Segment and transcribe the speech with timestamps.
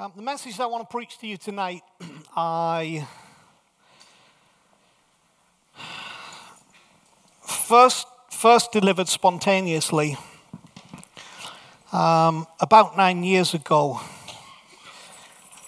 [0.00, 1.82] Um, the message I want to preach to you tonight,
[2.36, 3.04] I
[7.42, 10.16] first, first delivered spontaneously
[11.92, 14.00] um, about nine years ago.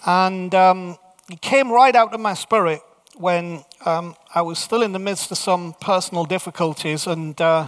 [0.07, 0.97] And um,
[1.29, 2.83] it came right out of my spirit
[3.17, 7.09] when um, I was still in the midst of some personal difficulties.
[7.09, 7.67] And uh,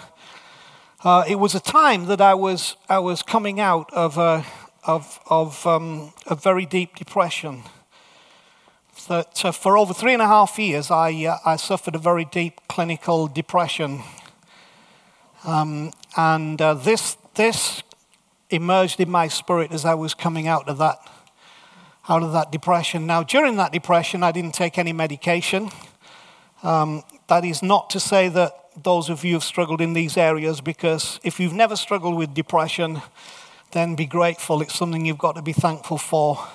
[1.02, 4.46] uh, it was a time that I was, I was coming out of a
[4.84, 7.62] of, of um, a very deep depression.
[9.08, 12.60] Uh, for over three and a half years, I, uh, I suffered a very deep
[12.68, 14.02] clinical depression.
[15.44, 17.82] Um, and uh, this, this
[18.50, 20.98] emerged in my spirit as I was coming out of that,
[22.08, 23.06] out of that depression.
[23.06, 25.70] Now, during that depression, I didn't take any medication.
[26.62, 30.60] Um, that is not to say that those of you have struggled in these areas,
[30.60, 33.02] because if you've never struggled with depression,
[33.72, 34.60] then be grateful.
[34.60, 36.46] It's something you've got to be thankful for.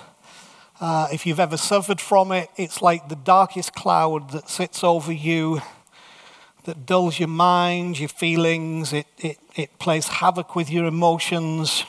[0.80, 5.10] Uh, if you've ever suffered from it, it's like the darkest cloud that sits over
[5.10, 5.60] you,
[6.64, 11.84] that dulls your mind, your feelings, it, it, it plays havoc with your emotions.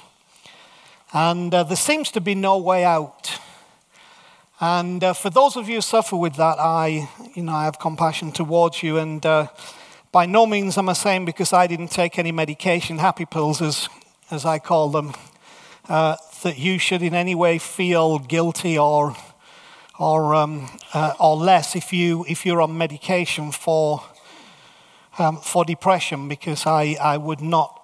[1.13, 3.39] And uh, there seems to be no way out.
[4.59, 7.77] And uh, for those of you who suffer with that, I, you know, I have
[7.77, 8.97] compassion towards you.
[8.97, 9.47] And uh,
[10.11, 13.87] by no means am I saying because I didn't take any medication, happy pills, as
[14.31, 15.13] as I call them,
[15.87, 19.15] uh, that you should in any way feel guilty or,
[19.97, 24.03] or, um, uh, or less if, you, if you're on medication for,
[25.17, 27.75] um, for depression, because I, I would not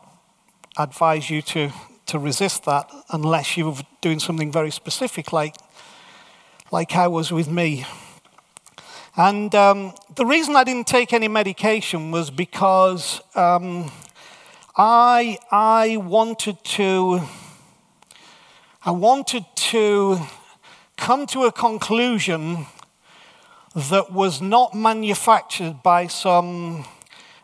[0.78, 1.72] advise you to,
[2.08, 5.56] to resist that unless you were doing something very specific, like,
[6.72, 7.86] like I was with me.
[9.18, 13.91] And um, the reason I didn't take any medication was because um,
[14.78, 17.22] I, I wanted to,
[18.84, 20.19] I wanted to
[20.97, 22.66] come to a conclusion
[23.74, 26.84] that was not manufactured by some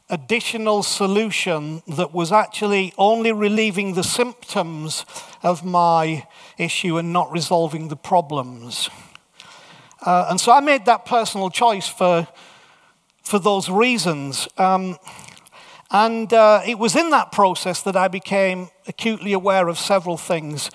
[0.10, 5.06] additional solution that was actually only relieving the symptoms
[5.42, 6.28] of my
[6.58, 8.90] issue and not resolving the problems.
[10.06, 12.28] Uh, and so I made that personal choice for,
[13.24, 14.50] for those reasons.
[14.58, 14.98] Um,
[15.92, 20.70] and uh, it was in that process that I became acutely aware of several things.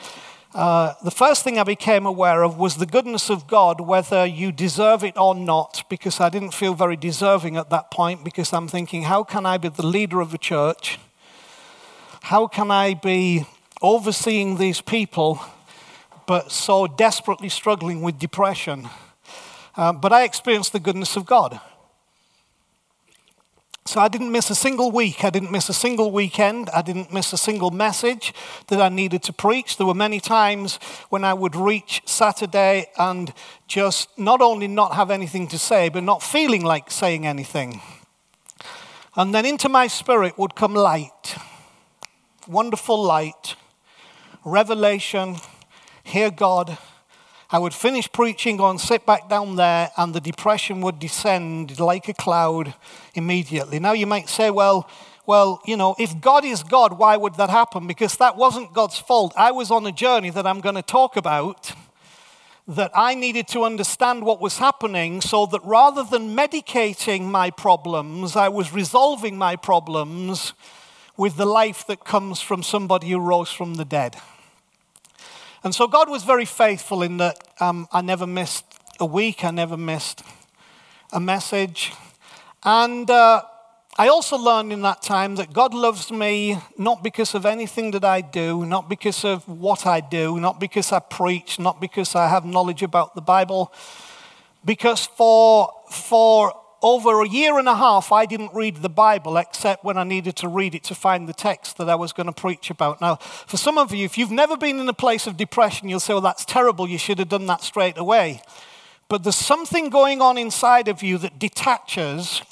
[0.54, 4.53] Uh, the first thing I became aware of was the goodness of God, whether you
[4.53, 8.69] deserve it or not, because I didn't feel very deserving at that point, because I'm
[8.69, 10.99] thinking, how can I be the leader of a church?
[12.22, 13.47] How can I be
[13.83, 15.41] overseeing these people,
[16.27, 18.88] but so desperately struggling with depression?
[19.77, 21.60] Uh, but I experienced the goodness of God.
[23.87, 25.25] So I didn't miss a single week.
[25.25, 26.69] I didn't miss a single weekend.
[26.71, 28.35] I didn't miss a single message
[28.67, 29.77] that I needed to preach.
[29.77, 33.33] There were many times when I would reach Saturday and
[33.69, 37.81] just not only not have anything to say, but not feeling like saying anything.
[39.15, 41.37] And then into my spirit would come light,
[42.49, 43.55] wonderful light,
[44.45, 45.37] revelation,
[46.03, 46.77] hear God
[47.51, 51.79] I would finish preaching, go and sit back down there, and the depression would descend
[51.79, 52.75] like a cloud
[53.15, 53.79] immediately.
[53.79, 54.89] Now you might say, well,
[55.27, 57.87] well, you know, if God is God, why would that happen?
[57.87, 59.33] Because that wasn't God's fault.
[59.37, 61.73] I was on a journey that I'm going to talk about
[62.69, 68.34] that I needed to understand what was happening so that rather than medicating my problems,
[68.34, 70.53] I was resolving my problems
[71.17, 74.17] with the life that comes from somebody who rose from the dead.
[75.66, 78.65] And so God was very faithful in that um, I never missed
[79.01, 80.22] a week, I never missed
[81.13, 81.92] a message.
[82.63, 83.42] And uh,
[83.98, 88.04] I also learned in that time that God loves me not because of anything that
[88.04, 92.28] I do, not because of what I do, not because I preach, not because I
[92.28, 93.72] have knowledge about the Bible,
[94.65, 99.84] because for, for over a year and a half, I didn't read the Bible except
[99.84, 102.33] when I needed to read it to find the text that I was going to
[102.33, 103.01] preach about.
[103.01, 106.01] Now, for some of you, if you've never been in a place of depression, you'll
[106.01, 106.89] say, well, that's terrible.
[106.89, 108.43] You should have done that straight away.
[109.09, 112.43] But there's something going on inside of you that detaches,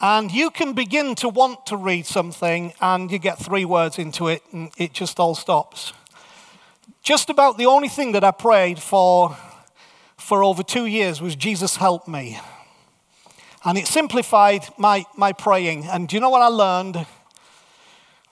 [0.00, 4.28] and you can begin to want to read something, and you get three words into
[4.28, 5.92] it, and it just all stops.
[7.02, 9.36] just about the only thing that I prayed for
[10.16, 12.38] for over two years was Jesus help me.
[13.64, 15.84] And it simplified my, my praying.
[15.84, 17.06] And do you know what I learned?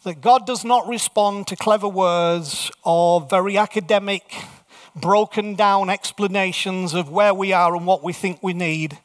[0.03, 4.35] That God does not respond to clever words or very academic,
[4.97, 8.99] broken down explanations of where we are and what we think we need.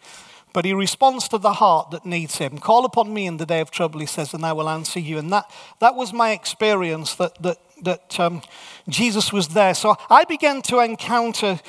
[0.51, 2.57] But he responds to the heart that needs him.
[2.57, 5.17] Call upon me in the day of trouble, he says, and I will answer you.
[5.17, 8.41] And that, that was my experience that, that, that um,
[8.87, 9.73] Jesus was there.
[9.73, 11.59] So I began to encounter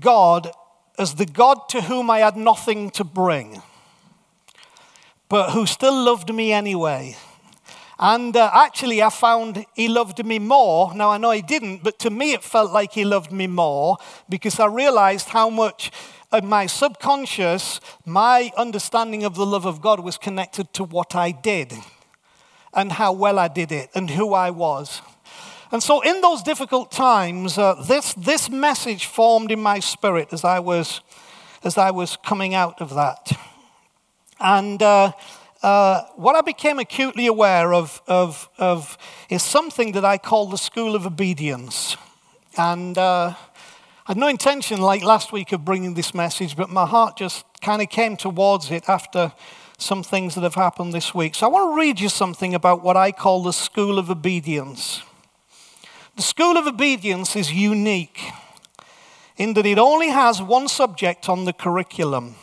[0.00, 0.50] God
[0.98, 3.62] as the God to whom I had nothing to bring,
[5.28, 7.16] but who still loved me anyway.
[7.98, 10.94] And uh, actually, I found he loved me more.
[10.94, 13.96] Now, I know he didn't, but to me, it felt like he loved me more
[14.28, 15.90] because I realized how much
[16.32, 21.30] in my subconscious, my understanding of the love of God was connected to what I
[21.30, 21.72] did
[22.74, 25.00] and how well I did it and who I was.
[25.72, 30.44] And so, in those difficult times, uh, this, this message formed in my spirit as
[30.44, 31.00] I was,
[31.64, 33.32] as I was coming out of that.
[34.38, 35.12] And uh,
[35.62, 38.98] uh, what I became acutely aware of, of, of,
[39.30, 41.96] is something that I call the school of obedience.
[42.56, 43.36] And uh, I
[44.06, 47.82] had no intention, like last week, of bringing this message, but my heart just kind
[47.82, 49.32] of came towards it after
[49.78, 51.34] some things that have happened this week.
[51.34, 55.02] So I want to read you something about what I call the school of obedience.
[56.16, 58.32] The School of Obedience is unique
[59.36, 62.36] in that it only has one subject on the curriculum.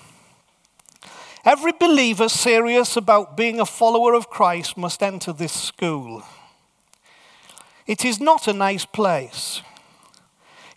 [1.45, 6.24] Every believer serious about being a follower of Christ must enter this school.
[7.86, 9.62] It is not a nice place.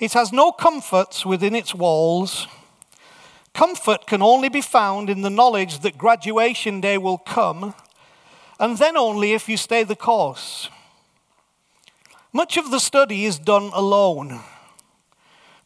[0.01, 2.49] It has no comforts within its walls.
[3.55, 7.73] Comfort can only be found in the knowledge that graduation day will come,
[8.59, 10.69] and then only if you stay the course.
[12.33, 14.41] Much of the study is done alone.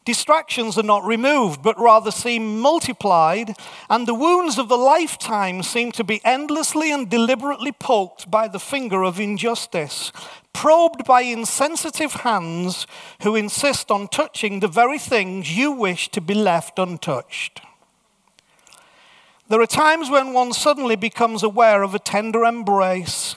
[0.03, 3.55] Distractions are not removed, but rather seem multiplied,
[3.87, 8.59] and the wounds of the lifetime seem to be endlessly and deliberately poked by the
[8.59, 10.11] finger of injustice,
[10.53, 12.87] probed by insensitive hands
[13.21, 17.61] who insist on touching the very things you wish to be left untouched.
[19.49, 23.35] There are times when one suddenly becomes aware of a tender embrace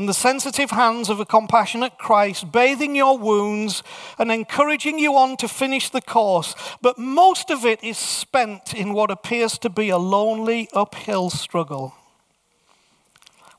[0.00, 3.82] and the sensitive hands of a compassionate Christ, bathing your wounds
[4.18, 6.54] and encouraging you on to finish the course.
[6.80, 11.94] But most of it is spent in what appears to be a lonely uphill struggle.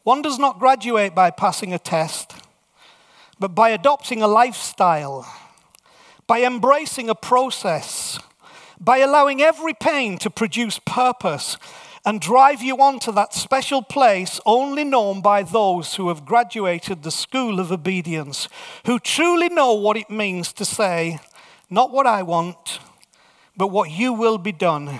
[0.01, 2.33] One does not graduate by passing a test,
[3.39, 5.31] but by adopting a lifestyle,
[6.25, 8.17] by embracing a process,
[8.79, 11.57] by allowing every pain to produce purpose
[12.03, 17.03] and drive you on to that special place only known by those who have graduated
[17.03, 18.47] the school of obedience,
[18.85, 21.19] who truly know what it means to say,
[21.69, 22.79] Not what I want,
[23.55, 24.99] but what you will be done.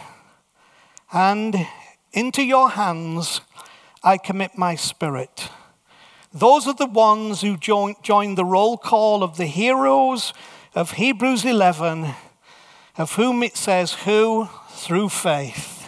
[1.12, 1.68] And
[2.14, 3.42] into your hands
[4.04, 5.50] I commit my spirit.
[6.34, 10.34] Those are the ones who join, join the roll call of the heroes
[10.74, 12.14] of Hebrews 11,
[12.98, 15.81] of whom it says, Who through faith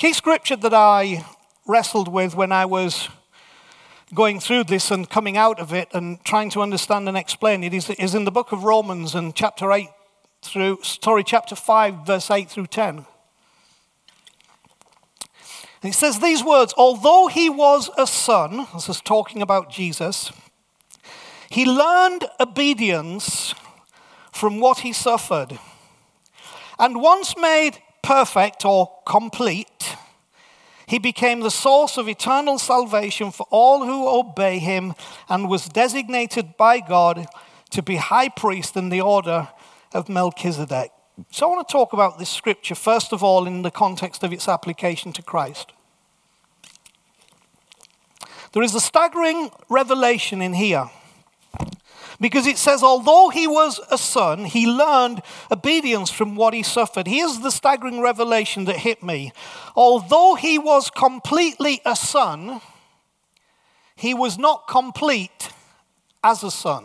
[0.00, 1.26] Key scripture that I
[1.66, 3.10] wrestled with when I was
[4.14, 7.74] going through this and coming out of it and trying to understand and explain it
[7.74, 9.90] is, is in the book of Romans and chapter 8
[10.40, 13.04] through, sorry, chapter 5, verse 8 through 10.
[15.82, 20.32] And it says these words Although he was a son, this is talking about Jesus,
[21.50, 23.54] he learned obedience
[24.32, 25.58] from what he suffered.
[26.78, 29.96] And once made perfect or complete,
[30.86, 34.94] he became the source of eternal salvation for all who obey him
[35.28, 37.26] and was designated by God
[37.70, 39.48] to be high priest in the order
[39.94, 40.90] of Melchizedek.
[41.30, 44.32] So I want to talk about this scripture, first of all, in the context of
[44.32, 45.72] its application to Christ.
[48.52, 50.90] There is a staggering revelation in here
[52.20, 57.06] because it says, although he was a son, he learned obedience from what he suffered.
[57.06, 59.32] Here's the staggering revelation that hit me.
[59.74, 62.60] Although he was completely a son,
[63.96, 65.50] he was not complete
[66.22, 66.84] as a son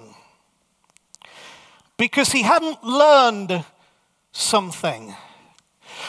[1.97, 3.65] because he hadn't learned
[4.31, 5.15] something.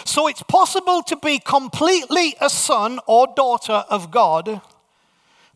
[0.04, 4.60] So it's possible to be completely a son or daughter of God,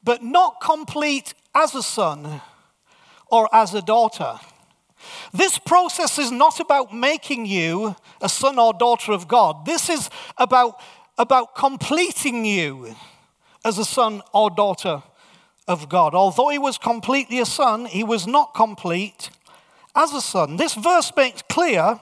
[0.02, 2.40] but not complete as a son
[3.30, 4.38] or as a daughter.
[5.32, 9.64] This process is not about making you a son or daughter of God.
[9.64, 10.80] This is about,
[11.16, 12.94] about completing you
[13.64, 15.02] as a son or daughter
[15.66, 16.14] of God.
[16.14, 19.30] Although he was completely a son, he was not complete
[19.94, 20.56] as a son.
[20.56, 22.00] This verse makes clear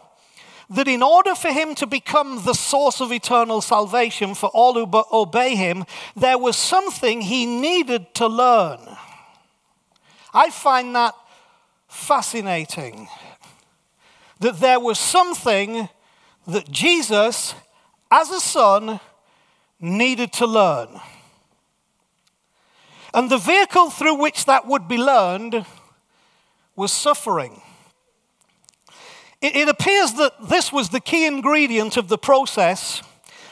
[0.71, 5.05] that in order for him to become the source of eternal salvation for all who
[5.13, 8.81] obey him, there was something he needed to learn.
[10.33, 11.15] I find that
[11.89, 13.09] fascinating.
[14.41, 15.89] That there was something
[16.47, 17.55] that Jesus,
[18.11, 19.01] as a son,
[19.81, 21.01] needed to learn.
[23.15, 25.65] And the vehicle through which that would be learned
[26.77, 27.63] was suffering.
[29.41, 33.03] It, it, appears that this was the key ingredient of the process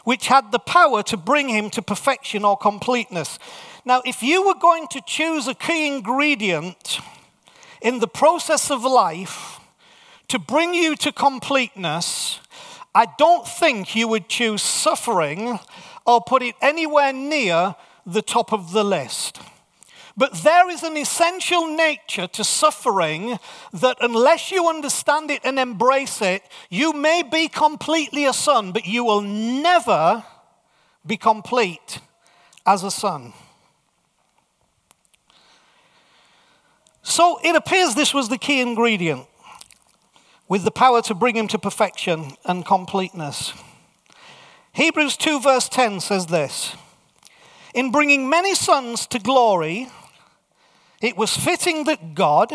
[0.04, 3.38] which had the power to bring him to perfection or completeness.
[3.86, 6.98] Now, if you were going to choose a key ingredient
[7.80, 9.60] in the process of life
[10.26, 12.40] to bring you to completeness,
[12.96, 15.60] I don't think you would choose suffering
[16.04, 19.38] or put it anywhere near the top of the list.
[20.16, 23.38] But there is an essential nature to suffering
[23.72, 28.84] that, unless you understand it and embrace it, you may be completely a son, but
[28.84, 30.24] you will never
[31.06, 32.00] be complete
[32.66, 33.32] as a son.
[37.08, 39.28] So it appears this was the key ingredient
[40.48, 43.52] with the power to bring him to perfection and completeness.
[44.72, 46.74] Hebrews 2, verse 10 says this
[47.74, 49.88] In bringing many sons to glory,
[51.00, 52.52] it was fitting that God,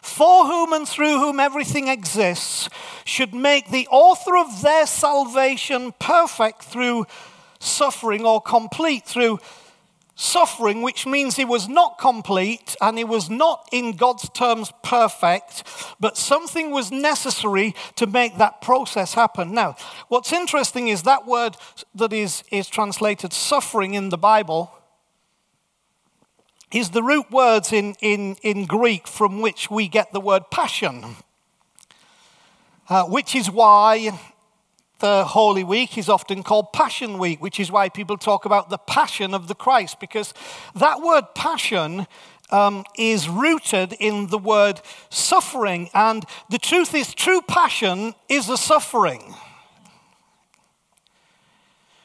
[0.00, 2.70] for whom and through whom everything exists,
[3.04, 7.04] should make the author of their salvation perfect through
[7.60, 9.40] suffering or complete through
[10.22, 15.64] suffering, which means he was not complete and he was not, in God's terms, perfect,
[15.98, 19.52] but something was necessary to make that process happen.
[19.52, 19.76] Now,
[20.08, 21.56] what's interesting is that word
[21.94, 24.72] that is, is translated suffering in the Bible
[26.70, 31.16] is the root words in, in, in Greek from which we get the word passion,
[32.88, 34.18] uh, which is why
[35.02, 38.78] the Holy Week is often called Passion Week, which is why people talk about the
[38.78, 40.32] passion of the Christ, because
[40.76, 42.06] that word passion
[42.50, 44.80] um, is rooted in the word
[45.10, 45.90] suffering.
[45.92, 49.34] And the truth is, true passion is a suffering.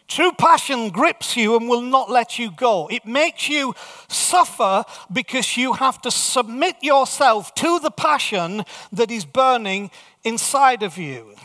[0.07, 2.87] True passion grips you and will not let you go.
[2.87, 3.75] It makes you
[4.07, 9.91] suffer because you have to submit yourself to the passion that is burning
[10.23, 11.35] inside of you.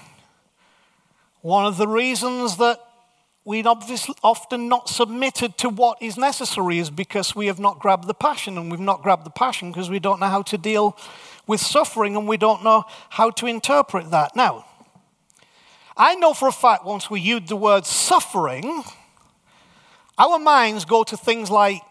[1.42, 2.78] One of the reasons that
[3.44, 8.14] we'd often not submitted to what is necessary is because we have not grabbed the
[8.14, 10.96] passion, and we've not grabbed the passion because we don't know how to deal
[11.48, 14.36] with suffering and we don't know how to interpret that.
[14.36, 14.64] Now,
[15.96, 18.84] I know for a fact once we use the word suffering,
[20.16, 21.82] our minds go to things like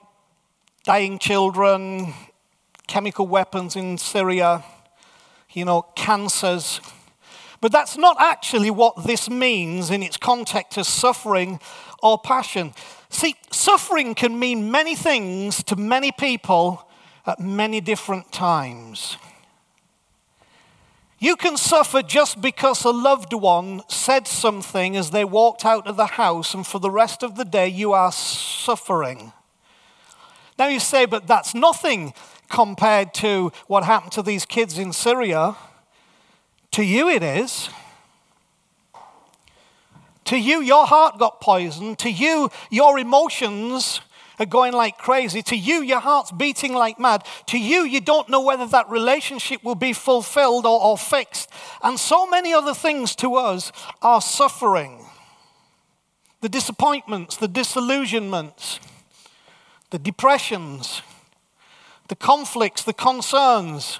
[0.86, 2.14] dying children,
[2.88, 4.64] chemical weapons in Syria,
[5.52, 6.80] you know, cancers.
[7.62, 11.60] But that's not actually what this means in its context as suffering
[12.02, 12.74] or passion.
[13.10, 16.88] See, suffering can mean many things to many people
[17.26, 19.18] at many different times.
[21.20, 25.96] You can suffer just because a loved one said something as they walked out of
[25.96, 29.32] the house, and for the rest of the day, you are suffering.
[30.58, 32.16] Now you say, but that's nothing
[32.50, 35.56] compared to what happened to these kids in Syria.
[36.72, 37.70] To you, it is.
[40.26, 42.00] To you, your heart got poisoned.
[42.00, 44.00] To you, your emotions
[44.40, 45.42] are going like crazy.
[45.44, 47.26] To you, your heart's beating like mad.
[47.48, 51.50] To you, you don't know whether that relationship will be fulfilled or, or fixed.
[51.84, 55.06] And so many other things to us are suffering.
[56.40, 58.80] The disappointments, the disillusionments,
[59.90, 61.02] the depressions,
[62.08, 64.00] the conflicts, the concerns,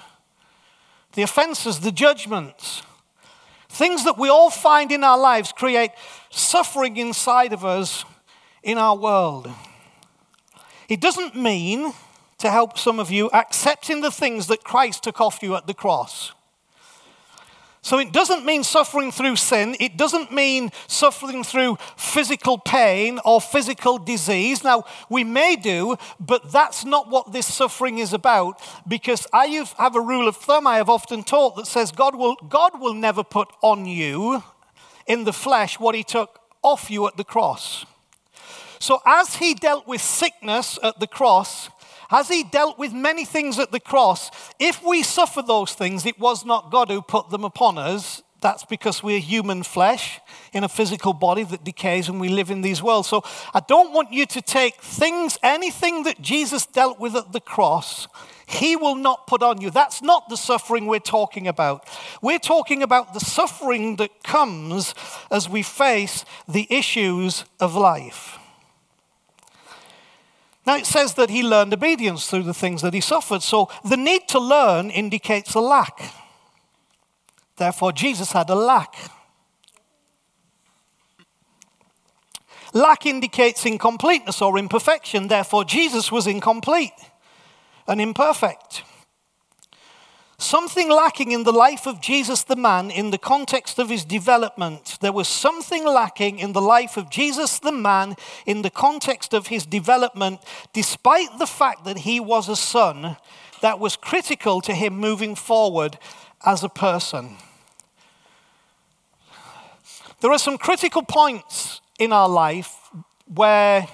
[1.14, 2.82] the offenses, the judgments.
[3.68, 5.92] Things that we all find in our lives create
[6.30, 8.04] suffering inside of us
[8.62, 9.50] in our world.
[10.88, 11.92] It doesn't mean,
[12.38, 15.74] to help some of you, accepting the things that Christ took off you at the
[15.74, 16.32] cross.
[17.84, 19.74] So it doesn't mean suffering through sin.
[19.80, 24.62] It doesn't mean suffering through physical pain or physical disease.
[24.62, 29.46] Now, we may do, but that's not what this suffering is about because I
[29.78, 32.94] have a rule of thumb I have often taught that says God will, God will
[32.94, 34.44] never put on you
[35.08, 37.84] in the flesh what he took off you at the cross.
[38.78, 41.68] So, as he dealt with sickness at the cross,
[42.12, 46.20] as he dealt with many things at the cross, if we suffer those things, it
[46.20, 50.20] was not God who put them upon us, That's because we're human flesh
[50.52, 53.08] in a physical body that decays and we live in these worlds.
[53.08, 53.22] So
[53.54, 58.08] I don't want you to take things, anything that Jesus dealt with at the cross,
[58.46, 59.70] he will not put on you.
[59.70, 61.88] That's not the suffering we're talking about.
[62.20, 64.92] We're talking about the suffering that comes
[65.30, 68.38] as we face the issues of life.
[70.64, 73.42] Now it says that he learned obedience through the things that he suffered.
[73.42, 76.14] So the need to learn indicates a lack.
[77.56, 78.94] Therefore, Jesus had a lack.
[82.72, 85.28] Lack indicates incompleteness or imperfection.
[85.28, 86.92] Therefore, Jesus was incomplete
[87.86, 88.82] and imperfect.
[90.42, 94.98] Something lacking in the life of Jesus the man in the context of his development.
[95.00, 99.46] There was something lacking in the life of Jesus the man in the context of
[99.46, 100.40] his development,
[100.72, 103.16] despite the fact that he was a son,
[103.60, 105.96] that was critical to him moving forward
[106.44, 107.36] as a person.
[110.22, 112.90] There are some critical points in our life
[113.32, 113.86] where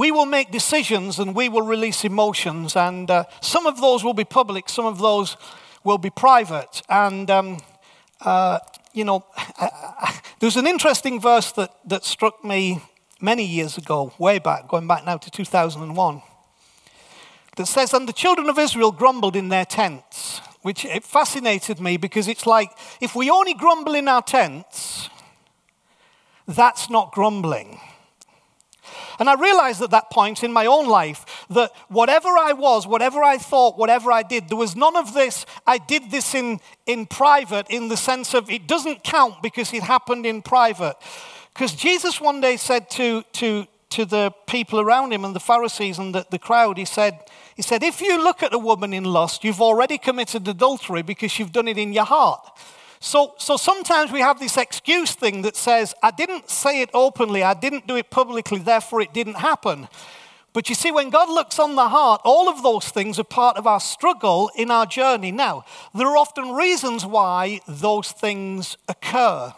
[0.00, 4.14] we will make decisions and we will release emotions, and uh, some of those will
[4.14, 5.36] be public, some of those
[5.84, 6.80] will be private.
[6.88, 7.58] And, um,
[8.22, 8.60] uh,
[8.94, 9.26] you know,
[10.40, 12.80] there's an interesting verse that, that struck me
[13.20, 16.22] many years ago, way back, going back now to 2001,
[17.56, 21.98] that says, And the children of Israel grumbled in their tents, which it fascinated me
[21.98, 22.70] because it's like
[23.02, 25.10] if we only grumble in our tents,
[26.48, 27.78] that's not grumbling.
[29.20, 33.22] And I realized at that point in my own life that whatever I was, whatever
[33.22, 35.44] I thought, whatever I did, there was none of this.
[35.66, 39.82] I did this in, in private in the sense of it doesn't count because it
[39.82, 40.96] happened in private.
[41.52, 45.98] Because Jesus one day said to, to, to the people around him and the Pharisees
[45.98, 47.20] and the, the crowd, he said,
[47.54, 51.38] he said, If you look at a woman in lust, you've already committed adultery because
[51.38, 52.58] you've done it in your heart.
[53.00, 57.42] So, so sometimes we have this excuse thing that says, I didn't say it openly,
[57.42, 59.88] I didn't do it publicly, therefore it didn't happen.
[60.52, 63.56] But you see, when God looks on the heart, all of those things are part
[63.56, 65.32] of our struggle in our journey.
[65.32, 65.64] Now,
[65.94, 69.54] there are often reasons why those things occur.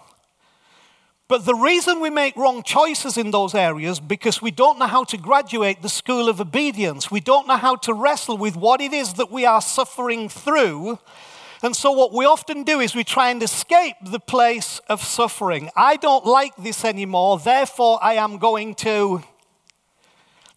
[1.29, 5.05] But the reason we make wrong choices in those areas because we don't know how
[5.05, 7.11] to graduate the school of obedience.
[7.11, 10.99] We don't know how to wrestle with what it is that we are suffering through
[11.63, 15.71] and so, what we often do is we try and escape the place of suffering.
[15.77, 19.23] I don't like this anymore, therefore, I am going to.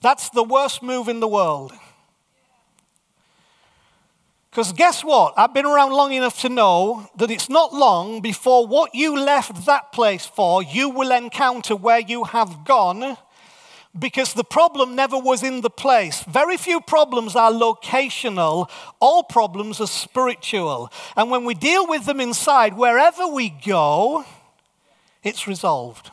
[0.01, 1.73] That's the worst move in the world.
[4.49, 5.33] Because guess what?
[5.35, 9.65] I've been around long enough to know that it's not long before what you left
[9.65, 13.17] that place for, you will encounter where you have gone
[13.97, 16.23] because the problem never was in the place.
[16.23, 20.91] Very few problems are locational, all problems are spiritual.
[21.15, 24.25] And when we deal with them inside, wherever we go,
[25.23, 26.11] it's resolved.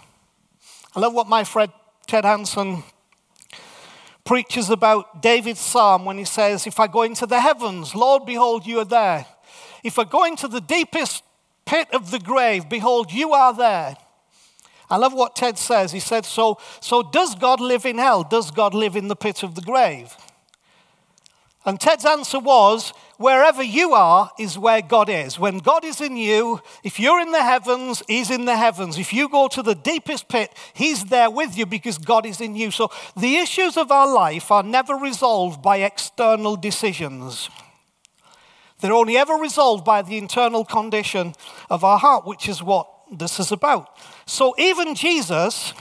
[0.94, 1.72] I love what my friend
[2.06, 2.82] Ted Hanson
[4.24, 8.66] preaches about David's psalm when he says, If I go into the heavens, Lord, behold,
[8.66, 9.26] you are there.
[9.82, 11.24] If I go into the deepest
[11.66, 13.96] pit of the grave, behold, you are there.
[14.92, 15.90] I love what Ted says.
[15.92, 18.24] He said, so, so does God live in hell?
[18.24, 20.14] Does God live in the pit of the grave?
[21.64, 25.38] And Ted's answer was, wherever you are is where God is.
[25.38, 28.98] When God is in you, if you're in the heavens, He's in the heavens.
[28.98, 32.54] If you go to the deepest pit, He's there with you because God is in
[32.54, 32.70] you.
[32.70, 37.48] So the issues of our life are never resolved by external decisions.
[38.80, 41.32] They're only ever resolved by the internal condition
[41.70, 43.96] of our heart, which is what this is about.
[44.26, 45.74] So even Jesus,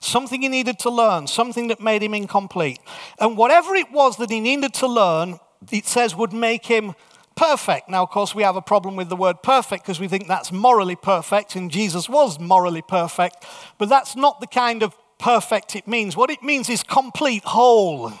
[0.00, 2.80] something he needed to learn, something that made him incomplete.
[3.18, 5.38] And whatever it was that he needed to learn,
[5.70, 6.94] it says would make him
[7.36, 7.88] perfect.
[7.88, 10.50] Now, of course, we have a problem with the word perfect because we think that's
[10.50, 13.44] morally perfect, and Jesus was morally perfect.
[13.78, 16.16] But that's not the kind of perfect it means.
[16.16, 18.12] What it means is complete, whole.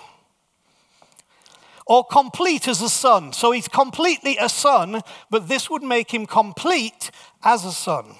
[1.86, 3.32] Or complete as a son.
[3.32, 7.10] So he's completely a son, but this would make him complete
[7.42, 8.14] as a son.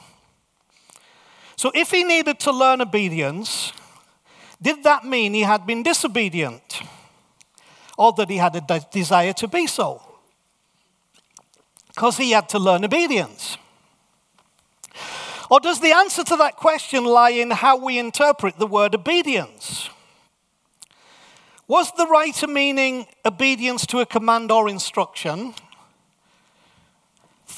[1.59, 3.73] So if he needed to learn obedience,
[4.63, 6.83] did that mean he had been disobedient?
[7.97, 10.01] Or that he had a de- desire to be so?
[11.89, 13.59] Because he had to learn obedience.
[15.51, 19.91] Or does the answer to that question lie in how we interpret the word obedience?
[21.67, 25.55] Was the writer meaning obedience to a command or instruction?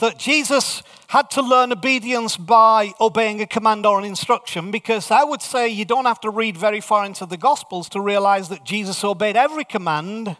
[0.00, 5.24] That Jesus had to learn obedience by obeying a command or an instruction because I
[5.24, 8.64] would say you don't have to read very far into the Gospels to realize that
[8.64, 10.38] Jesus obeyed every command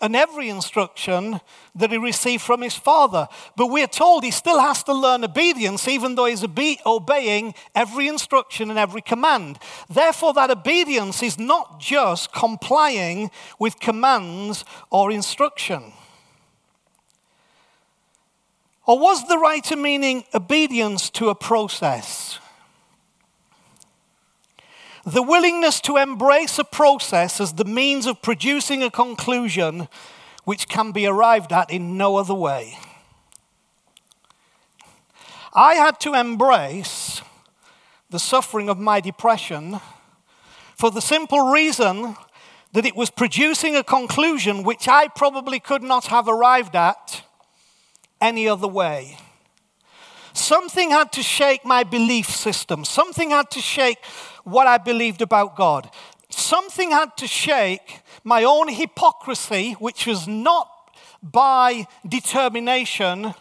[0.00, 1.40] and every instruction
[1.74, 3.26] that he received from his father.
[3.56, 8.06] But we're told he still has to learn obedience, even though he's obe- obeying every
[8.06, 9.58] instruction and every command.
[9.88, 15.92] Therefore, that obedience is not just complying with commands or instruction.
[18.88, 22.38] Or was the writer meaning obedience to a process?
[25.04, 29.88] The willingness to embrace a process as the means of producing a conclusion
[30.44, 32.78] which can be arrived at in no other way.
[35.52, 37.20] I had to embrace
[38.08, 39.80] the suffering of my depression
[40.76, 42.16] for the simple reason
[42.72, 47.27] that it was producing a conclusion which I probably could not have arrived at
[48.20, 49.18] any other way.
[50.32, 52.84] Something had to shake my belief system.
[52.84, 54.04] Something had to shake
[54.44, 55.90] what I believed about God.
[56.30, 60.70] Something had to shake my own hypocrisy, which was not
[61.22, 63.34] by determination,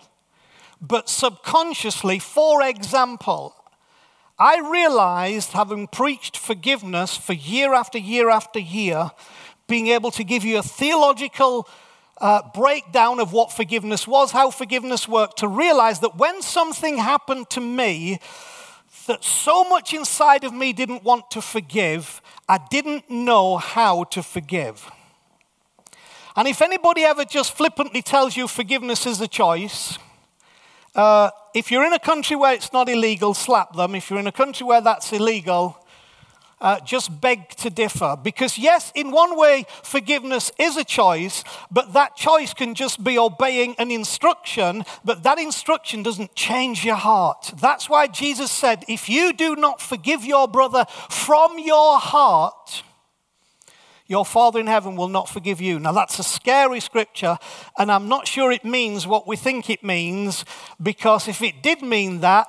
[0.82, 2.20] but subconsciously.
[2.20, 3.54] For example,
[4.40, 9.12] I realized, having preached forgiveness for year after year after year,
[9.68, 11.68] being able to give you a theological
[12.19, 17.49] uh, breakdown of what forgiveness was, how forgiveness worked, to realize that when something happened
[17.51, 18.19] to me
[19.08, 24.23] that so much inside of me didn't want to forgive, I didn't know how to
[24.23, 24.89] forgive.
[26.36, 29.97] And if anybody ever just flippantly tells you forgiveness is a choice,
[30.95, 33.95] uh, if you're in a country where it's not illegal, slap them.
[33.95, 35.77] If you're in a country where that's illegal,
[36.60, 38.17] uh, just beg to differ.
[38.22, 43.17] Because, yes, in one way, forgiveness is a choice, but that choice can just be
[43.17, 47.54] obeying an instruction, but that instruction doesn't change your heart.
[47.62, 52.84] That's why Jesus said, if you do not forgive your brother from your heart,
[54.10, 55.80] your Father in heaven will not forgive you.
[55.80, 57.38] Now, that's a scary scripture,
[57.78, 60.46] and I'm not sure it means what we think it means,
[60.82, 62.48] because if it did mean that,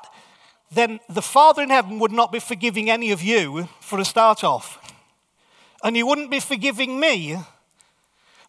[0.70, 4.44] then the Father in heaven would not be forgiving any of you for a start
[4.44, 4.78] off.
[5.82, 7.38] And He wouldn't be forgiving me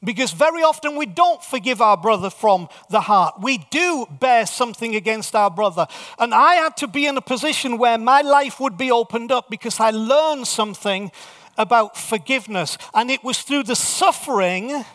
[0.04, 3.36] because very often we don't forgive our brother from the heart.
[3.42, 5.88] We do bear something against our brother.
[6.18, 9.50] And I had to be in a position where my life would be opened up
[9.50, 11.12] because I learned something
[11.58, 12.78] about forgiveness.
[12.94, 14.86] And it was through the suffering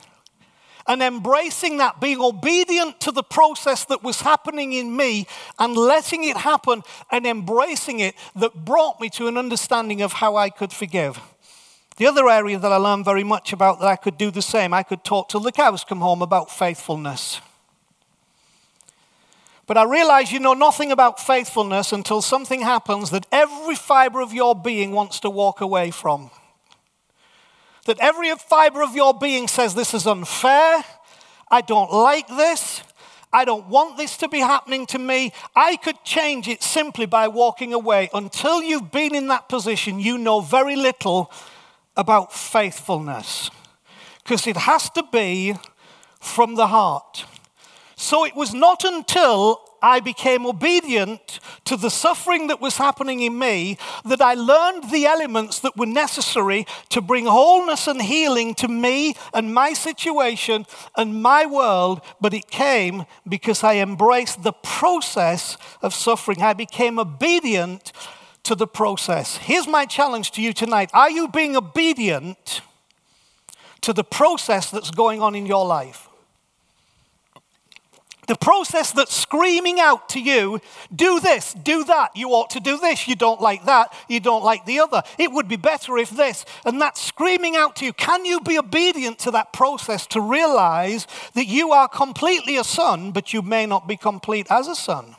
[0.86, 5.26] and embracing that, being obedient to the process that was happening in me
[5.58, 10.36] and letting it happen and embracing it that brought me to an understanding of how
[10.36, 11.18] I could forgive.
[11.96, 14.74] The other area that I learned very much about that I could do the same,
[14.74, 17.40] I could talk till the cows come home about faithfulness.
[19.66, 24.34] But I realize you know nothing about faithfulness until something happens that every fiber of
[24.34, 26.30] your being wants to walk away from
[27.86, 30.84] that every fiber of your being says, This is unfair.
[31.50, 32.82] I don't like this.
[33.32, 35.32] I don't want this to be happening to me.
[35.56, 38.08] I could change it simply by walking away.
[38.14, 41.32] Until you've been in that position, you know very little
[41.96, 43.50] about faithfulness
[44.22, 45.54] because it has to be
[46.20, 47.26] from the heart.
[47.96, 53.38] So it was not until I became obedient to the suffering that was happening in
[53.38, 58.68] me, that I learned the elements that were necessary to bring wholeness and healing to
[58.68, 60.64] me and my situation
[60.96, 62.00] and my world.
[62.18, 66.40] But it came because I embraced the process of suffering.
[66.40, 67.92] I became obedient
[68.44, 69.36] to the process.
[69.36, 72.62] Here's my challenge to you tonight Are you being obedient
[73.82, 76.08] to the process that's going on in your life?
[78.26, 80.60] The process that's screaming out to you,
[80.94, 84.44] do this, do that, you ought to do this, you don't like that, you don't
[84.44, 87.92] like the other, it would be better if this, and that's screaming out to you.
[87.92, 93.12] Can you be obedient to that process to realize that you are completely a son,
[93.12, 95.16] but you may not be complete as a son?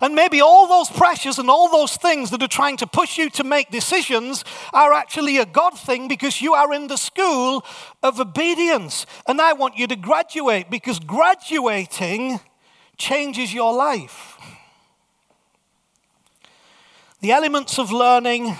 [0.00, 3.30] And maybe all those pressures and all those things that are trying to push you
[3.30, 7.64] to make decisions are actually a God thing because you are in the school
[8.02, 9.06] of obedience.
[9.26, 12.40] And I want you to graduate because graduating
[12.96, 14.36] changes your life.
[17.20, 18.56] The elements of learning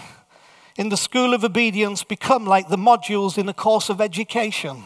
[0.77, 4.85] in the school of obedience become like the modules in a course of education.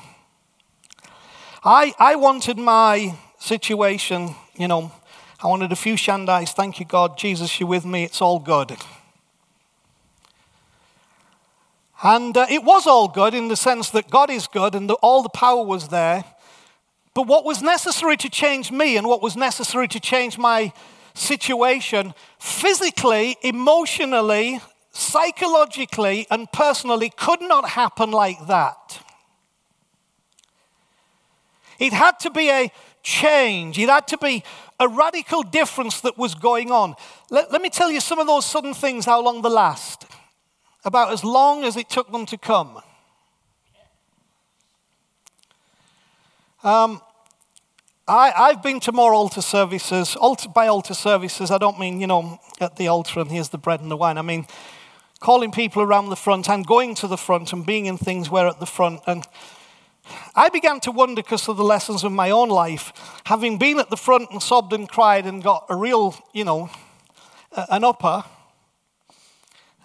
[1.64, 4.92] I, I wanted my situation, you know,
[5.42, 6.52] I wanted a few shandais.
[6.52, 7.16] Thank you, God.
[7.16, 8.04] Jesus, you're with me.
[8.04, 8.76] It's all good.
[12.02, 14.94] And uh, it was all good in the sense that God is good and the,
[14.94, 16.24] all the power was there.
[17.14, 20.74] But what was necessary to change me and what was necessary to change my
[21.14, 24.60] situation physically, emotionally,
[24.92, 29.02] psychologically, and personally could not happen like that.
[31.78, 32.70] It had to be a
[33.02, 34.44] change, it had to be
[34.80, 36.94] a radical difference that was going on.
[37.28, 40.06] Let, let me tell you some of those sudden things, how long they last.
[40.84, 42.80] About as long as it took them to come.
[46.64, 47.02] Um,
[48.08, 50.16] I, have been to more altar services.
[50.16, 53.58] Altar, by altar services, I don't mean, you know, at the altar and here's the
[53.58, 54.18] bread and the wine.
[54.18, 54.46] I mean,
[55.20, 58.48] calling people around the front and going to the front and being in things where
[58.48, 59.00] at the front.
[59.06, 59.26] And
[60.34, 62.92] I began to wonder because of the lessons of my own life,
[63.24, 66.70] having been at the front and sobbed and cried and got a real, you know,
[67.52, 68.24] an upper,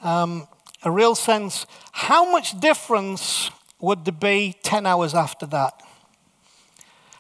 [0.04, 0.48] um,
[0.84, 5.82] a real sense, how much difference would there be 10 hours after that?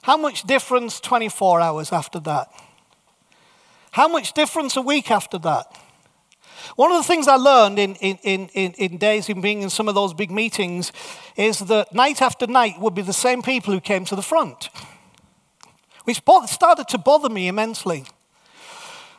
[0.03, 2.47] How much difference 24 hours after that?
[3.91, 5.75] How much difference a week after that?
[6.75, 8.17] One of the things I learned in, in,
[8.53, 10.91] in, in, days in being in some of those big meetings
[11.35, 14.69] is that night after night would be the same people who came to the front,
[16.05, 18.05] which started to bother me immensely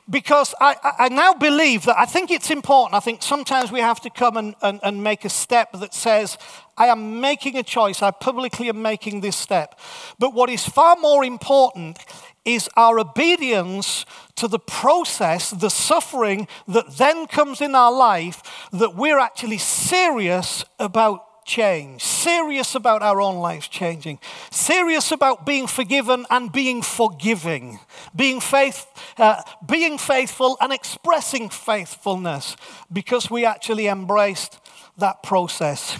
[0.08, 2.94] because I, I, now believe that I think it's important.
[2.94, 6.38] I think sometimes we have to come and, and, and, make a step that says,
[6.76, 9.78] I am making a choice, I publicly am making this step.
[10.18, 11.98] But what is far more important
[12.46, 14.06] is our obedience
[14.36, 20.64] to the process, the suffering that then comes in our life, that we're actually serious
[20.78, 24.18] about change, serious about our own lives changing,
[24.50, 27.78] serious about being forgiven and being forgiving,
[28.14, 32.56] being, faith, uh, being faithful and expressing faithfulness
[32.92, 34.58] because we actually embraced
[34.98, 35.98] that process.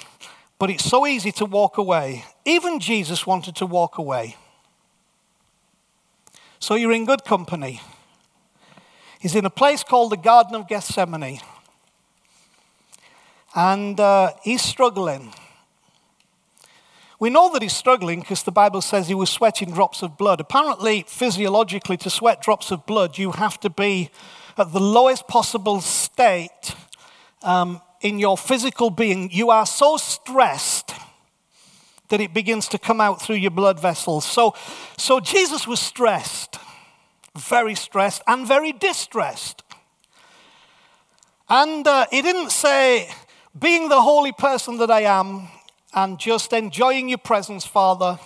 [0.59, 2.25] But it's so easy to walk away.
[2.45, 4.37] Even Jesus wanted to walk away.
[6.59, 7.81] So you're in good company.
[9.21, 11.41] He's in a place called the Garden of Gethsemane.
[13.55, 15.33] And uh, he's struggling.
[17.19, 20.41] We know that he's struggling because the Bible says he was sweating drops of blood.
[20.41, 24.11] Apparently, physiologically, to sweat drops of blood, you have to be
[24.59, 26.75] at the lowest possible state
[27.43, 29.31] um, in your physical being.
[29.31, 30.93] You are so stressed
[32.09, 34.25] that it begins to come out through your blood vessels.
[34.25, 34.55] So,
[34.97, 36.59] so Jesus was stressed,
[37.37, 39.63] very stressed, and very distressed.
[41.49, 43.09] And uh, he didn't say,
[43.59, 45.49] being the holy person that I am,
[45.95, 48.19] and just enjoying your presence, Father,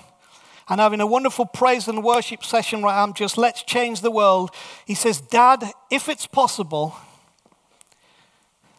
[0.68, 4.50] and having a wonderful praise and worship session right I'm just, let's change the world.
[4.86, 6.96] He says, Dad, if it's possible,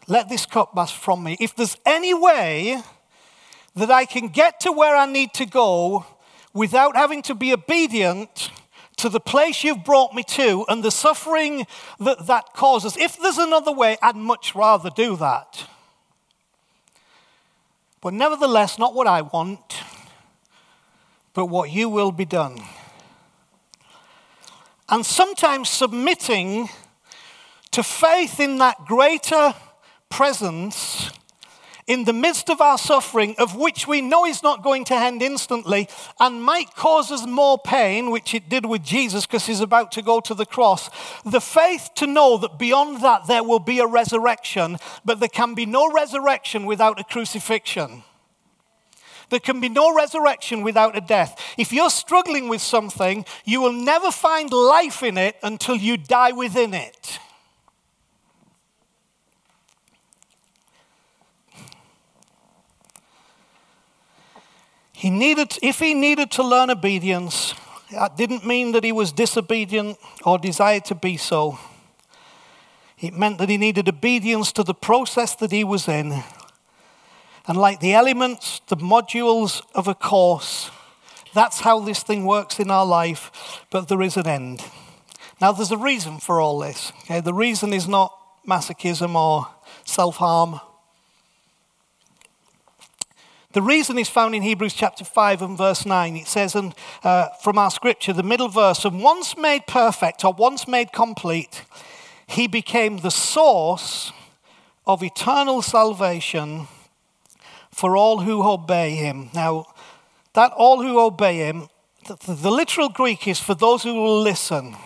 [0.08, 1.36] let this cup pass from me.
[1.38, 2.82] If there's any way
[3.74, 6.06] that I can get to where I need to go
[6.52, 8.50] without having to be obedient
[8.96, 11.66] to the place you've brought me to and the suffering
[11.98, 15.66] that that causes, if there's another way, I'd much rather do that.
[18.00, 19.82] But nevertheless, not what I want,
[21.34, 22.58] but what you will be done.
[24.88, 26.68] And sometimes submitting
[27.70, 29.54] to faith in that greater
[30.10, 31.10] presence
[31.86, 35.22] in the midst of our suffering, of which we know is not going to end
[35.22, 35.88] instantly
[36.20, 40.02] and might cause us more pain, which it did with Jesus because he's about to
[40.02, 40.90] go to the cross,
[41.24, 45.54] the faith to know that beyond that there will be a resurrection, but there can
[45.54, 48.04] be no resurrection without a crucifixion.
[49.30, 51.40] There can be no resurrection without a death.
[51.56, 56.32] If you're struggling with something, you will never find life in it until you die
[56.32, 57.18] within it.
[65.02, 67.56] He needed, if he needed to learn obedience,
[67.90, 71.58] that didn't mean that he was disobedient or desired to be so.
[73.00, 76.22] It meant that he needed obedience to the process that he was in.
[77.48, 80.70] And like the elements, the modules of a course,
[81.34, 84.64] that's how this thing works in our life, but there is an end.
[85.40, 86.92] Now, there's a reason for all this.
[87.06, 87.18] Okay?
[87.18, 89.48] The reason is not masochism or
[89.84, 90.60] self harm
[93.52, 96.16] the reason is found in Hebrews chapter 5 and verse 9.
[96.16, 100.32] It says and, uh, from our scripture, the middle verse, and once made perfect or
[100.32, 101.64] once made complete,
[102.26, 104.12] he became the source
[104.86, 106.66] of eternal salvation
[107.70, 109.30] for all who obey him.
[109.34, 109.66] Now,
[110.34, 111.68] that all who obey him,
[112.06, 114.76] the, the literal Greek is for those who will listen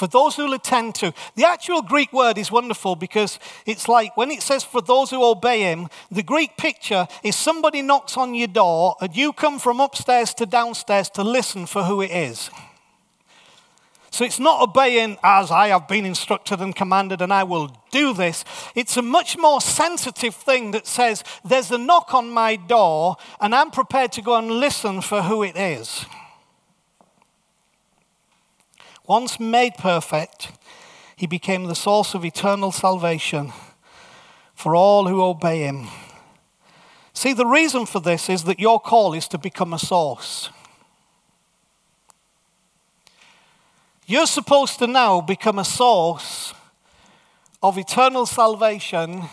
[0.00, 1.12] for those who attend to.
[1.36, 5.22] The actual Greek word is wonderful because it's like when it says for those who
[5.22, 9.78] obey him, the Greek picture is somebody knocks on your door and you come from
[9.78, 12.48] upstairs to downstairs to listen for who it is.
[14.10, 18.14] So it's not obeying as I have been instructed and commanded and I will do
[18.14, 18.42] this.
[18.74, 23.54] It's a much more sensitive thing that says there's a knock on my door and
[23.54, 26.06] I'm prepared to go and listen for who it is.
[29.10, 30.52] Once made perfect,
[31.16, 33.52] he became the source of eternal salvation
[34.54, 35.88] for all who obey him.
[37.12, 40.50] See, the reason for this is that your call is to become a source.
[44.06, 46.54] You're supposed to now become a source
[47.64, 49.24] of eternal salvation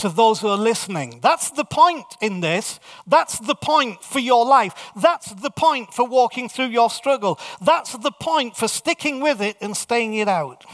[0.00, 1.20] to those who are listening.
[1.22, 2.80] That's the point in this.
[3.06, 4.92] That's the point for your life.
[4.96, 7.38] That's the point for walking through your struggle.
[7.60, 10.64] That's the point for sticking with it and staying it out.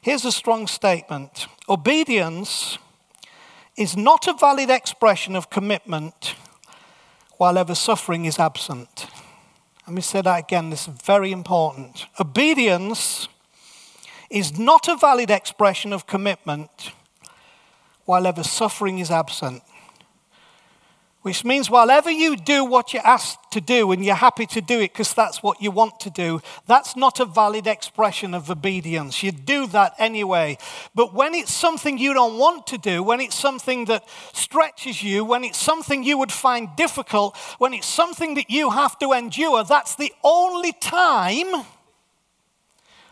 [0.00, 2.78] Here's a strong statement obedience
[3.76, 6.34] is not a valid expression of commitment
[7.36, 9.06] while ever suffering is absent.
[9.86, 12.06] Let me say that again, this is very important.
[12.20, 13.28] Obedience
[14.30, 16.92] is not a valid expression of commitment
[18.04, 19.62] while ever suffering is absent.
[21.22, 24.60] Which means, while ever you do what you're asked to do and you're happy to
[24.60, 28.50] do it because that's what you want to do, that's not a valid expression of
[28.50, 29.22] obedience.
[29.22, 30.58] You do that anyway.
[30.96, 35.24] But when it's something you don't want to do, when it's something that stretches you,
[35.24, 39.62] when it's something you would find difficult, when it's something that you have to endure,
[39.62, 41.64] that's the only time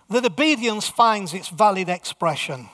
[0.09, 2.69] that obedience finds its valid expression.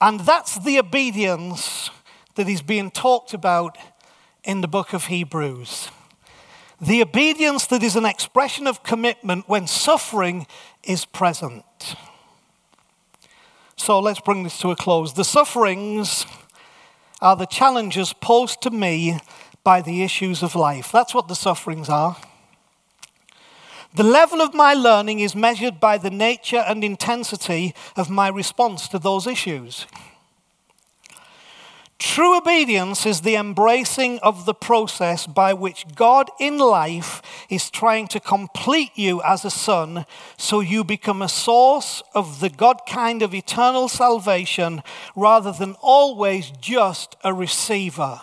[0.00, 1.90] And that's the obedience
[2.36, 3.76] that is being talked about
[4.44, 5.90] in the book of Hebrews.
[6.80, 10.46] The obedience that is an expression of commitment when suffering
[10.82, 11.64] is present.
[13.76, 15.12] So let's bring this to a close.
[15.12, 16.24] The sufferings
[17.20, 19.18] are the challenges posed to me
[19.62, 20.90] by the issues of life.
[20.90, 22.16] That's what the sufferings are.
[23.92, 28.86] The level of my learning is measured by the nature and intensity of my response
[28.88, 29.86] to those issues.
[31.98, 38.08] True obedience is the embracing of the process by which God in life is trying
[38.08, 40.06] to complete you as a son
[40.38, 44.82] so you become a source of the God kind of eternal salvation
[45.14, 48.22] rather than always just a receiver.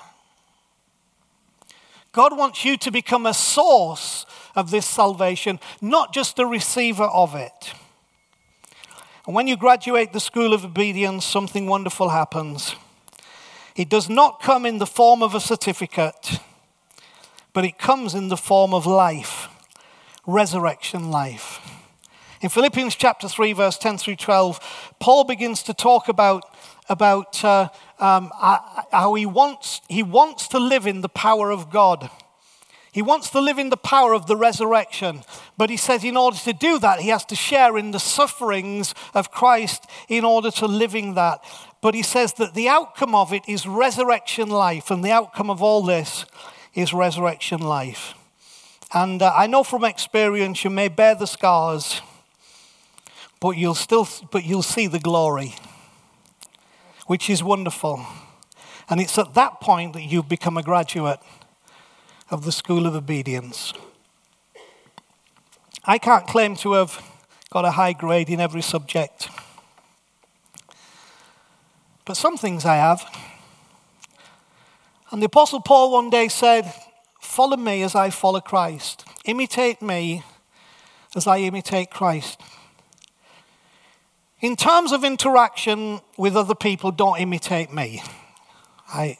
[2.13, 4.25] God wants you to become a source
[4.57, 7.73] of this salvation, not just a receiver of it.
[9.25, 12.75] And when you graduate the school of obedience, something wonderful happens.
[13.75, 16.39] It does not come in the form of a certificate,
[17.53, 19.47] but it comes in the form of life,
[20.25, 21.59] resurrection life.
[22.41, 26.43] In Philippians chapter 3, verse 10 through 12, Paul begins to talk about,
[26.89, 28.31] about uh, um,
[28.91, 32.09] how he wants, he wants to live in the power of God.
[32.97, 35.21] He wants to live in the power of the resurrection.
[35.55, 38.95] But he says in order to do that, he has to share in the sufferings
[39.13, 41.43] of Christ in order to living that.
[41.79, 44.89] But he says that the outcome of it is resurrection life.
[44.89, 46.25] And the outcome of all this
[46.73, 48.15] is resurrection life.
[48.91, 52.01] And uh, I know from experience you may bear the scars,
[53.39, 55.53] but you'll still but you'll see the glory,
[57.05, 58.03] which is wonderful.
[58.89, 61.19] And it's at that point that you become a graduate
[62.29, 63.73] of the School of Obedience.
[65.85, 67.01] I can't claim to have
[67.49, 69.29] got a high grade in every subject,
[72.03, 73.05] but some things I have.
[75.11, 76.73] And the Apostle Paul one day said,
[77.21, 79.05] Follow me as I follow Christ.
[79.25, 80.23] Imitate me
[81.15, 82.41] as I imitate Christ.
[84.39, 88.01] In terms of interaction with other people, don't imitate me.
[88.89, 89.17] I,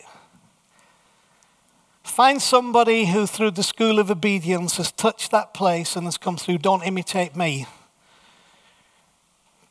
[2.18, 6.36] Find somebody who, through the school of obedience, has touched that place and has come
[6.36, 6.58] through.
[6.58, 7.68] Don't imitate me.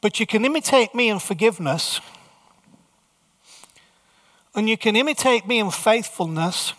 [0.01, 2.01] But you can imitate me in forgiveness,
[4.55, 6.73] and you can imitate me in faithfulness,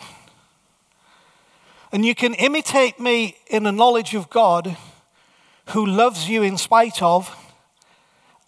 [1.92, 4.78] and you can imitate me in a knowledge of God
[5.72, 7.36] who loves you in spite of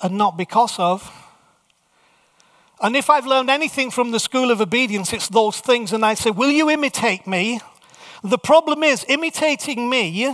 [0.02, 1.12] and not because of.
[2.82, 5.92] And if I've learned anything from the school of obedience, it's those things.
[5.92, 7.60] And I say, Will you imitate me?
[8.24, 10.34] The problem is, imitating me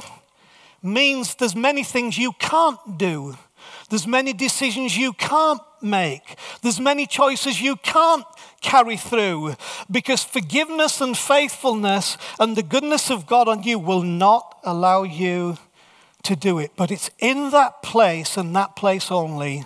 [0.81, 3.35] means there's many things you can't do.
[3.89, 6.37] There's many decisions you can't make.
[6.61, 8.25] There's many choices you can't
[8.61, 9.55] carry through
[9.89, 15.57] because forgiveness and faithfulness and the goodness of God on you will not allow you
[16.23, 16.71] to do it.
[16.75, 19.65] But it's in that place and that place only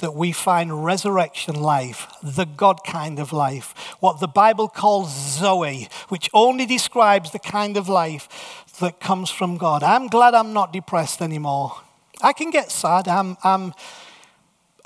[0.00, 5.88] that we find resurrection life, the God kind of life, what the Bible calls Zoe,
[6.08, 9.82] which only describes the kind of life that comes from God.
[9.82, 11.80] I'm glad I'm not depressed anymore.
[12.22, 13.08] I can get sad.
[13.08, 13.72] I'm, I'm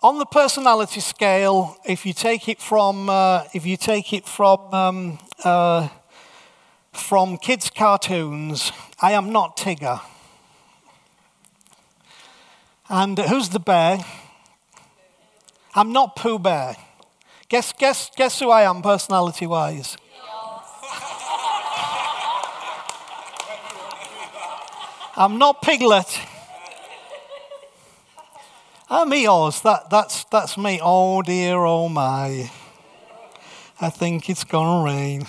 [0.03, 1.77] on the personality scale.
[1.85, 5.89] If you take it from, uh, if you take it from, um, uh,
[6.93, 10.01] from kids' cartoons, I am not Tigger.
[12.89, 13.99] And who's the bear?
[15.77, 16.77] I'm not Pooh Bear.
[17.49, 19.97] Guess, guess, guess who I am personality wise?
[25.17, 26.21] I'm not Piglet.
[28.89, 29.63] Ah, I'm Eeyores.
[29.63, 30.81] That, that's, that's me.
[30.83, 32.51] Oh dear, oh my.
[33.81, 35.27] I think it's going to rain.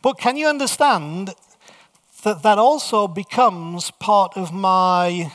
[0.00, 1.34] But can you understand
[2.24, 5.30] that that also becomes part of my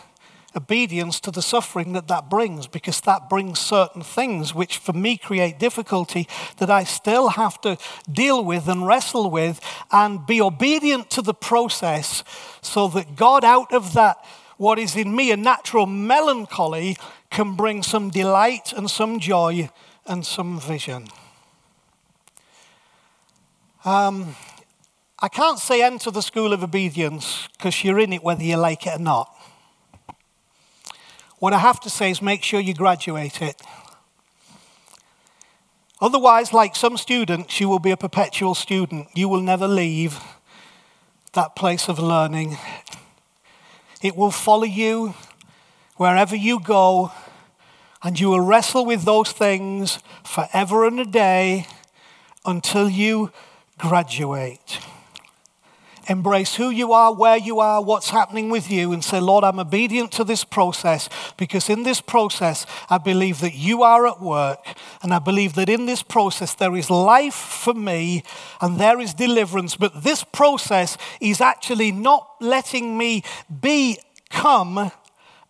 [0.55, 5.15] obedience to the suffering that that brings because that brings certain things which for me
[5.15, 6.27] create difficulty
[6.57, 7.77] that I still have to
[8.11, 9.61] deal with and wrestle with
[9.91, 12.23] and be obedient to the process
[12.61, 14.17] so that God out of that
[14.57, 16.97] what is in me a natural melancholy
[17.29, 19.69] can bring some delight and some joy
[20.07, 21.07] and some vision.
[23.85, 24.35] Um,
[25.21, 28.87] I can't say enter the school of obedience because you're in it whether you like
[28.87, 29.35] it or not.
[31.39, 33.61] What I have to say is make sure you graduate it.
[36.01, 39.07] Otherwise, like some students, you will be a perpetual student.
[39.13, 40.21] You will never leave
[41.33, 42.57] that place of learning.
[44.01, 45.15] It will follow you
[45.97, 47.11] wherever you go,
[48.01, 51.67] and you will wrestle with those things forever and a day
[52.45, 53.33] until you
[53.77, 54.79] graduate.
[56.09, 59.59] Embrace who you are, where you are, what's happening with you, and say, Lord, I'm
[59.59, 61.07] obedient to this process
[61.37, 64.65] because in this process, I believe that you are at work.
[65.03, 68.23] And I believe that in this process, there is life for me
[68.59, 69.75] and there is deliverance.
[69.75, 73.23] But this process is actually not letting me
[73.61, 74.91] become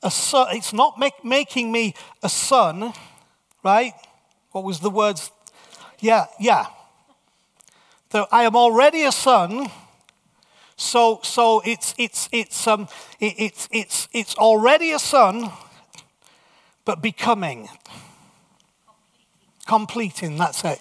[0.03, 0.47] a son.
[0.57, 2.91] It's not make, making me a son,
[3.64, 3.93] right?
[4.51, 5.32] What was the words?
[6.01, 6.66] Yeah, yeah.
[8.12, 9.70] So I am already a son
[10.80, 12.88] so, so it's, it's, it's, um,
[13.20, 15.52] it, it's, it's, it's already a son,
[16.86, 17.68] but becoming.
[19.68, 20.80] Completing, that's it.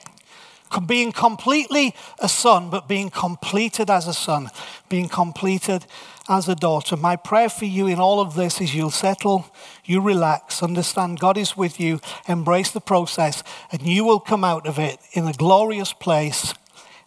[0.87, 4.51] Being completely a son, but being completed as a son,
[4.89, 5.85] being completed
[6.29, 6.97] as a daughter.
[6.97, 9.53] My prayer for you in all of this is you'll settle,
[9.85, 13.43] you relax, understand God is with you, embrace the process,
[13.73, 16.55] and you will come out of it in a glorious place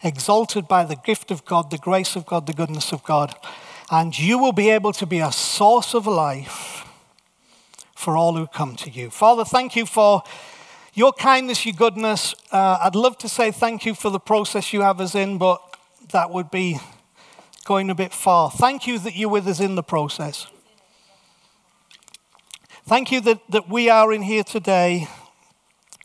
[0.02, 3.34] exalted by the gift of God, the grace of God, the goodness of God.
[3.90, 6.86] And you will be able to be a source of life
[7.94, 9.10] for all who come to you.
[9.10, 10.22] Father, thank you for
[10.94, 12.34] your kindness, your goodness.
[12.50, 15.60] Uh, I'd love to say thank you for the process you have us in, but
[16.10, 16.78] that would be
[17.64, 18.50] going a bit far.
[18.50, 20.46] Thank you that you're with us in the process.
[22.84, 25.08] Thank you that, that we are in here today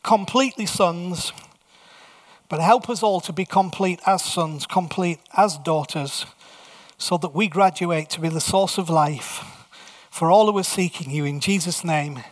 [0.04, 1.34] completely sons
[2.50, 6.26] but help us all to be complete as sons, complete as daughters,
[6.98, 9.44] so that we graduate to be the source of life
[10.10, 11.26] for all who are seeking you.
[11.26, 12.24] In Jesus' name,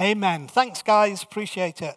[0.00, 0.48] amen.
[0.48, 1.22] Thanks, guys.
[1.22, 1.96] Appreciate it.